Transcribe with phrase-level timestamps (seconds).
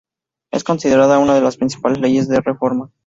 [0.51, 2.89] Es considerada una de las principales Leyes de Reforma.